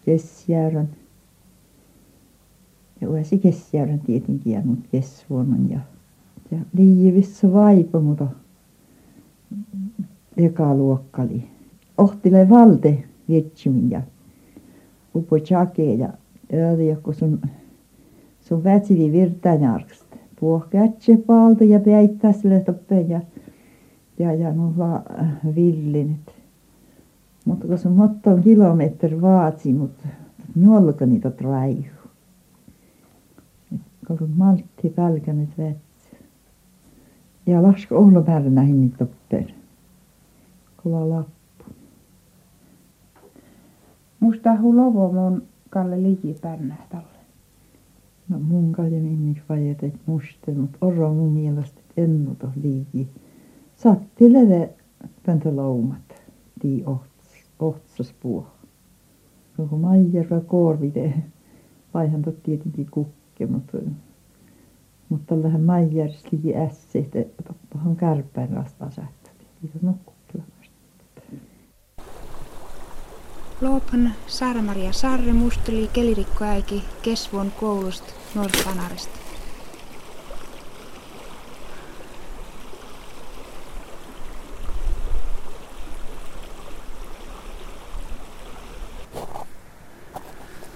Kessijärven 0.05 0.89
ja 3.01 3.09
uusi 3.09 3.39
Kessijärven 3.39 4.01
tietenkin 4.01 4.53
ja 4.53 4.61
mut 4.65 4.79
Kessvuonon 4.93 5.71
ja 5.71 5.81
ja 6.51 6.59
liivissa 6.73 7.53
vaipa 7.53 8.01
mutta 8.01 8.27
eka 10.37 10.75
luokkali. 10.75 11.45
Ohtile 11.99 12.49
valte 12.49 13.05
vietsymin 13.29 13.91
ja 13.91 14.03
upo 15.15 15.39
chake 15.39 15.95
ja 15.95 16.09
öö 16.53 16.97
kun 17.03 17.15
sun 17.15 17.41
sun 18.41 18.65
vätsivi 18.65 19.13
virtaanjärvestä. 19.13 20.17
Puohkätse 20.41 21.17
palta 21.17 21.65
ja 21.65 21.81
päittää 21.81 22.33
sille 22.33 22.61
toppeen 22.61 23.11
ja 23.11 23.21
ja 24.19 24.35
ja 24.35 24.53
nulla 24.53 25.03
villinit. 25.55 26.35
Mutta 27.45 27.67
kun 27.67 27.79
se 27.79 27.89
motton 27.89 28.43
kilometri 28.43 29.21
vaatsi, 29.21 29.73
mutta 29.73 30.09
nuolko 30.55 31.07
niitä 31.07 31.33
raihu. 31.41 31.99
Kun 34.07 34.31
maltti 34.37 34.89
pälkänyt 34.89 35.49
vetsi. 35.59 35.88
Ja 37.49 37.61
olla 37.91 38.23
pärnähin 38.23 38.81
niitä 38.81 38.97
toppeen. 38.97 39.55
Kova 40.83 41.09
lappu. 41.09 41.65
Musta 44.21 44.57
hu 44.61 44.77
lovo 44.77 45.13
mun 45.13 45.43
Kalle 45.71 46.03
liki 46.03 46.37
pärnää 46.41 46.87
talle. 46.91 47.19
No 48.29 48.39
mun 48.39 48.73
kalja 48.73 49.01
minnik 49.01 49.43
vajet 49.49 49.83
et 49.83 49.95
muste, 50.07 50.53
mut 50.55 50.77
orro 50.81 51.15
mun 51.15 51.33
mielestä 51.33 51.81
ennuto 51.97 52.49
liiki. 52.63 53.09
Satti 53.77 54.33
leve 54.33 54.71
pöntä 55.27 55.57
loumat, 55.57 56.23
tii 56.61 56.85
ohtsas, 56.87 57.51
ohtsas 57.59 58.15
puo. 58.21 58.47
Kun 59.57 59.81
Maijärva 59.81 60.41
korvite, 60.41 61.15
vaihan 61.95 62.23
tot 62.23 62.43
tietenkin 62.43 62.87
kukke, 62.91 63.47
mutta 63.47 63.79
mutta 65.09 65.35
tällähän 65.35 65.61
Maijärs 65.61 66.25
liki 66.33 66.57
ässi, 66.57 66.99
että 67.15 67.43
toppahan 67.43 67.97
kärpäin 67.97 68.51
rastaa 68.51 68.91
sähtä. 68.91 69.31
Siitä 69.61 69.79
nukkukkelamasta. 69.83 70.79
Loopan 73.61 74.13
Saara-Maria 74.27 74.93
Sarre 74.93 75.33
musteli 75.33 75.91
kelirikkoäiki 75.93 76.85
Kesvon 77.03 77.53
koulusta 77.61 78.13
Norpanarista. 78.35 79.18